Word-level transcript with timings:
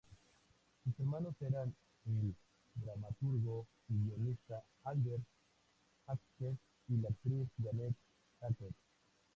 Sus 0.83 0.99
hermanos 0.99 1.35
eran 1.41 1.75
el 2.07 2.33
dramaturgo 2.73 3.67
y 3.87 3.93
guionista 3.99 4.63
Albert 4.83 5.21
Hackett 6.07 6.57
y 6.87 6.97
la 6.97 7.09
actriz 7.09 7.47
Jeanette 7.59 7.97
Hackett. 8.41 8.73